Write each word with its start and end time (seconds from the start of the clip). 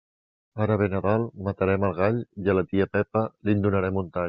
Ara 0.63 0.77
ve 0.81 0.87
Nadal, 0.93 1.25
matarem 1.49 1.85
el 1.91 1.95
gall 2.01 2.19
i 2.47 2.51
a 2.53 2.57
la 2.61 2.65
tia 2.73 2.91
Pepa 2.97 3.25
li'n 3.49 3.65
donarem 3.67 4.05
un 4.05 4.11
tall. 4.13 4.19